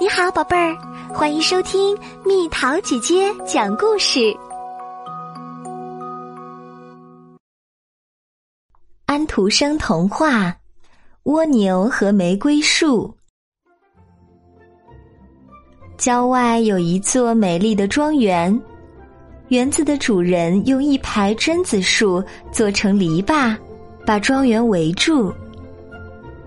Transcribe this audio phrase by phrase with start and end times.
[0.00, 0.78] 你好，宝贝儿，
[1.12, 4.32] 欢迎收听蜜桃姐姐讲故事。
[9.06, 10.50] 安徒生童话
[11.24, 13.12] 《蜗牛和玫瑰树》。
[15.96, 18.56] 郊外有一座美丽的庄园，
[19.48, 22.22] 园子的主人用一排榛子树
[22.52, 23.56] 做成篱笆，
[24.06, 25.34] 把庄园围住。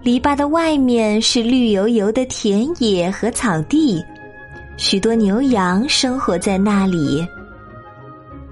[0.03, 4.03] 篱笆的外面是绿油油的田野和草地，
[4.75, 7.23] 许多牛羊生活在那里。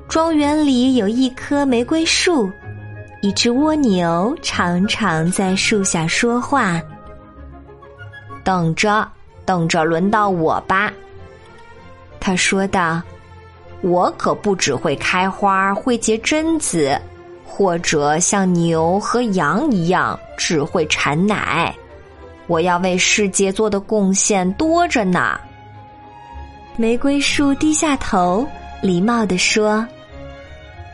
[0.07, 2.47] 庄园里有一棵玫瑰树，
[3.23, 6.79] 一只蜗牛常常在树下说话。
[8.43, 9.07] 等着，
[9.43, 10.93] 等着，轮到我吧，
[12.19, 13.01] 他说道
[13.81, 16.95] ：“我可不只会开花，会结榛子。”
[17.59, 21.75] 或者像牛和羊一样只会产奶，
[22.47, 25.37] 我要为世界做的贡献多着呢。
[26.77, 28.47] 玫瑰树低下头，
[28.81, 29.85] 礼貌地说：“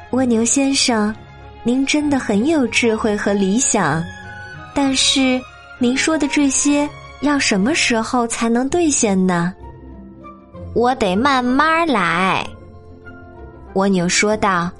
[0.09, 1.16] 蜗牛先生，
[1.61, 4.03] 您真的很有智慧和理想，
[4.73, 5.39] 但是
[5.77, 6.89] 您说的这些
[7.22, 9.53] 要什么时候才能兑现呢？”
[10.73, 12.44] 我得慢慢来，
[13.75, 14.72] 蜗牛说道。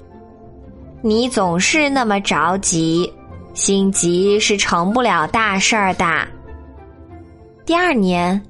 [1.02, 3.12] 你总是那么着急，
[3.54, 6.04] 心急是成不了大事儿的。
[7.64, 8.40] 第二年，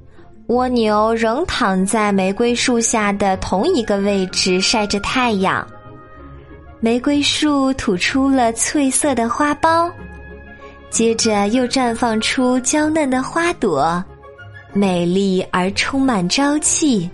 [0.47, 5.67] 蜗牛仍躺在玫瑰树下的同一个位置晒着太阳。
[6.81, 9.91] 玫瑰树吐出了翠色的花苞，
[10.89, 14.03] 接着又绽放出娇嫩的花朵，
[14.73, 17.11] 美丽而充满朝气。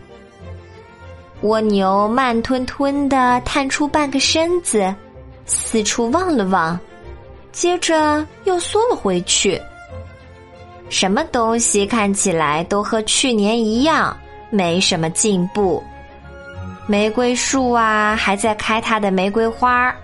[1.41, 4.94] 蜗牛慢吞吞的探出半个身子。
[5.53, 6.78] 四处望了望，
[7.53, 9.61] 接着又缩了回去。
[10.89, 14.17] 什么东西看起来都和去年一样，
[14.50, 15.83] 没什么进步。
[16.86, 19.95] 玫瑰树啊，还在开它的玫瑰花儿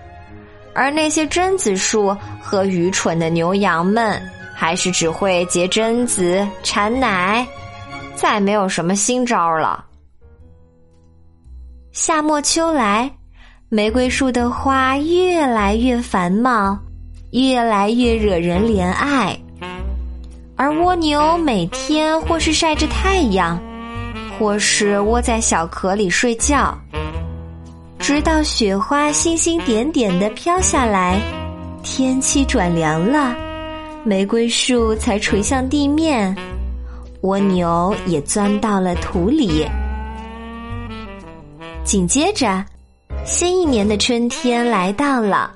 [0.73, 4.21] 而那些榛子树和愚蠢的牛羊们，
[4.55, 7.45] 还是只会结榛子、产奶，
[8.15, 9.83] 再没有什么新招了。
[11.91, 13.11] 夏末秋来。
[13.71, 16.75] 玫瑰树的花越来越繁茂，
[17.33, 19.37] 越来越惹人怜爱，
[20.55, 23.61] 而蜗牛每天或是晒着太阳，
[24.39, 26.75] 或是窝在小壳里睡觉，
[27.99, 31.21] 直到雪花星星点点的飘下来，
[31.83, 33.35] 天气转凉了，
[34.03, 36.35] 玫瑰树才垂向地面，
[37.21, 39.63] 蜗牛也钻到了土里，
[41.83, 42.65] 紧接着。
[43.25, 45.51] 新一年的春天来到了，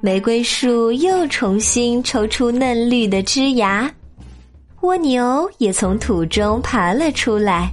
[0.00, 3.90] 玫瑰树又重新抽出嫩绿的枝芽，
[4.80, 7.70] 蜗牛也从土中爬了出来。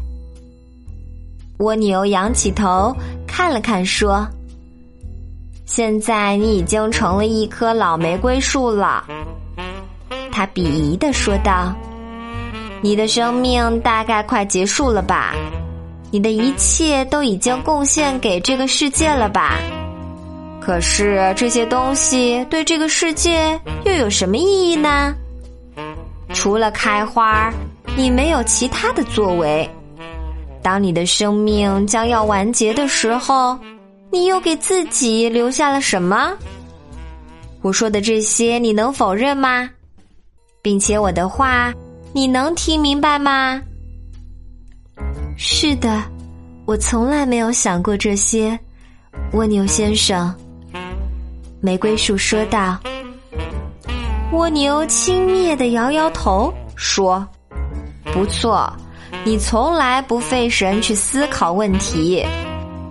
[1.60, 2.96] 蜗牛仰起头
[3.26, 4.28] 看了看，说
[5.66, 9.04] ：“现在你已经成了一棵老玫瑰树了。”
[10.32, 11.76] 他鄙夷的说道
[12.82, 15.34] ：“你的生命大概快结束了吧？”
[16.18, 19.60] 你的一切都已经贡献给这个世界了吧？
[20.60, 25.14] 可是这些东西对这个世界又有什么意义呢？
[26.34, 27.54] 除了开花，
[27.96, 29.70] 你没有其他的作为。
[30.64, 33.56] 当你的生命将要完结的时候，
[34.12, 36.34] 你又给自己留下了什么？
[37.62, 39.70] 我说的这些你能否认吗？
[40.64, 41.72] 并且我的话
[42.12, 43.62] 你能听明白吗？
[45.40, 46.04] 是的，
[46.66, 48.60] 我从来没有想过这些，
[49.34, 50.34] 蜗牛先生。
[51.62, 52.76] 玫瑰树说道。
[54.32, 57.26] 蜗牛轻蔑的摇摇头说
[58.12, 58.68] ：“不错，
[59.24, 62.26] 你从来不费神去思考问题。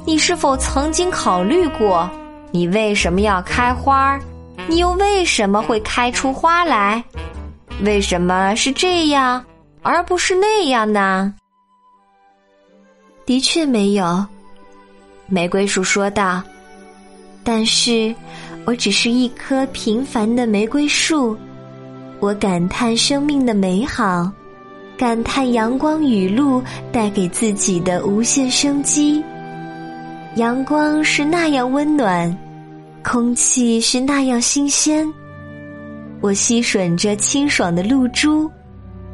[0.05, 2.09] 你是否曾经考虑过，
[2.53, 4.17] 你为什么要开花？
[4.69, 7.03] 你又为什么会开出花来？
[7.83, 9.45] 为什么是这样，
[9.83, 11.34] 而不是那样呢？”
[13.27, 14.25] 的确没有，
[15.27, 16.41] 玫瑰树说道。
[17.43, 18.15] 但是，
[18.65, 21.37] 我只是一棵平凡的玫瑰树。
[22.21, 24.31] 我感叹生命的美好，
[24.97, 26.63] 感叹阳光雨露
[26.93, 29.23] 带给自己的无限生机。
[30.37, 32.37] 阳光是那样温暖，
[33.03, 35.05] 空气是那样新鲜。
[36.21, 38.49] 我吸吮着清爽的露珠，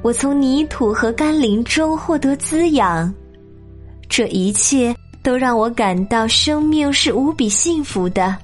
[0.03, 3.13] 我从泥土和甘霖中获得滋养。
[4.15, 8.37] 这一切都让我感到生命是无比幸福的，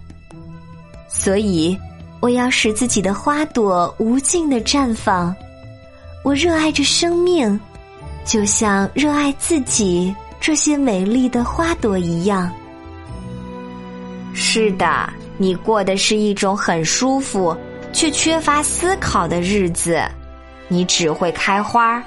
[1.10, 1.76] 所以
[2.20, 5.36] 我要使自己的花朵无尽的绽放。
[6.24, 7.60] 我热爱着生命，
[8.24, 12.50] 就像热爱自己这些美丽的花朵一样。
[14.32, 17.54] 是的，你过的是一种很舒服
[17.92, 20.00] 却缺乏思考的日子。
[20.66, 22.02] 你只会开花，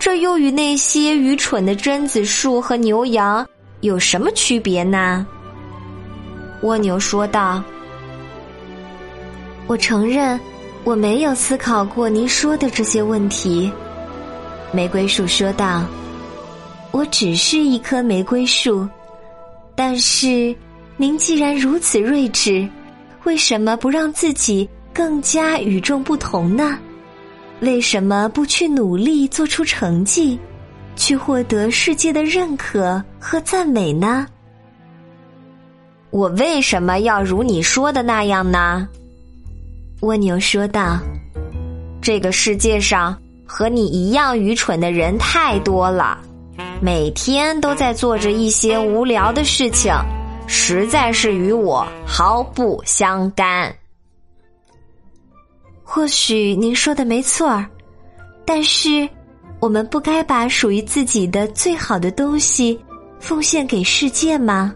[0.00, 3.46] 这又与那些愚蠢的榛子树和牛羊
[3.82, 5.26] 有什么区别呢？
[6.62, 7.62] 蜗牛说道
[9.68, 10.40] ：“我承认，
[10.84, 13.70] 我没有思考过您说的这些问题。”
[14.72, 15.84] 玫瑰树说道
[16.92, 18.88] ：“我只是一棵玫瑰树，
[19.74, 20.56] 但是
[20.96, 22.66] 您既然如此睿智，
[23.24, 26.78] 为什么不让自己更加与众不同呢？”
[27.60, 30.38] 为什么不去努力做出成绩，
[30.96, 34.26] 去获得世界的认可和赞美呢？
[36.10, 38.88] 我为什么要如你说的那样呢？
[40.00, 40.98] 蜗牛说道
[42.00, 46.18] ：“这个世界上和你一样愚蠢的人太多了，
[46.80, 49.94] 每天都在做着一些无聊的事情，
[50.46, 53.70] 实在是与我毫不相干。”
[55.92, 57.66] 或许您说的没错儿，
[58.44, 59.08] 但是
[59.58, 62.78] 我们不该把属于自己的最好的东西
[63.18, 64.72] 奉献给世界吗？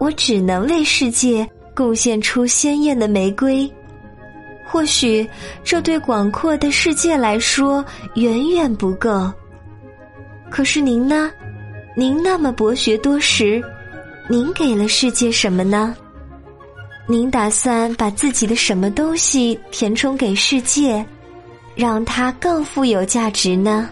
[0.00, 3.72] 我只能为世界贡献出鲜艳的玫瑰。
[4.66, 5.24] 或许
[5.62, 7.84] 这对广阔的世界来说
[8.16, 9.32] 远远不够。
[10.50, 11.30] 可是您呢？
[11.96, 13.62] 您那么博学多识，
[14.28, 15.94] 您给了世界什么呢？
[17.08, 21.04] 您打算把自己的什么东西填充给世界，
[21.76, 23.88] 让它更富有价值呢？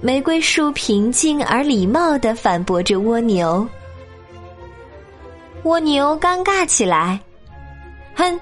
[0.00, 3.64] 玫瑰树平静而礼貌的反驳着蜗牛。
[5.62, 7.20] 蜗牛尴尬起来，
[8.16, 8.40] 哼，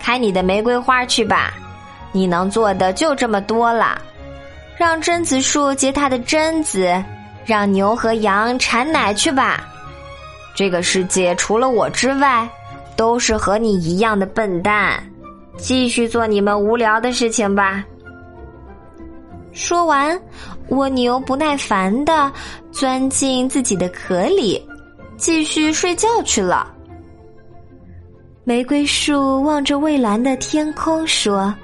[0.00, 1.54] 开你的玫瑰花去吧，
[2.10, 4.00] 你能做的就这么多了。
[4.76, 7.00] 让榛子树结它的榛子，
[7.44, 9.68] 让牛和羊产奶去吧。
[10.54, 12.48] 这个世界除了我之外，
[12.96, 15.02] 都是和你一样的笨蛋。
[15.56, 17.84] 继续做你们无聊的事情吧。
[19.52, 20.20] 说完，
[20.68, 22.32] 蜗牛不耐烦的
[22.72, 24.60] 钻进自己的壳里，
[25.16, 26.72] 继续睡觉去了。
[28.42, 31.54] 玫瑰树望着蔚蓝的天空说：“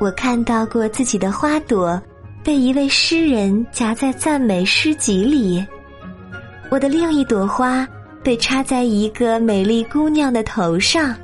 [0.00, 2.00] 我看到过自己的花朵
[2.42, 5.64] 被一位诗人夹在赞美诗集里。”
[6.70, 7.86] 我的另一朵花
[8.22, 11.14] 被插在一个美丽姑娘的头上，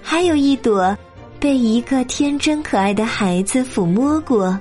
[0.00, 0.96] 还有一朵
[1.38, 4.58] 被一个天真可爱的孩子抚摸过。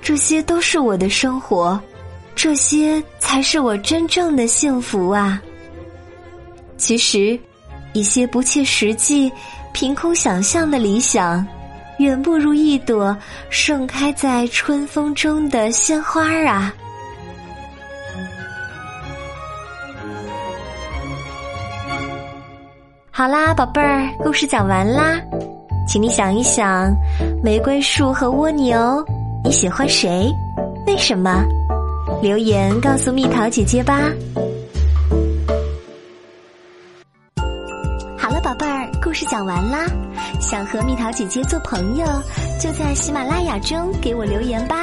[0.00, 1.80] 这些都是我的生活，
[2.36, 5.42] 这些才是我真正的幸福啊！
[6.76, 7.36] 其实，
[7.92, 9.32] 一些不切实际、
[9.72, 11.44] 凭空想象的理想，
[11.98, 13.16] 远不如一朵
[13.50, 16.72] 盛开在春风中的鲜花啊！
[23.16, 25.18] 好啦，宝贝儿，故事讲完啦，
[25.88, 26.94] 请你想一想，
[27.42, 29.02] 玫瑰树和蜗牛，
[29.42, 30.30] 你喜欢谁？
[30.86, 31.42] 为什么？
[32.20, 34.12] 留言告诉蜜桃姐姐吧。
[38.18, 39.86] 好了，宝贝儿，故事讲完啦，
[40.38, 42.04] 想和蜜桃姐姐做朋友，
[42.60, 44.76] 就在喜马拉雅中给我留言吧。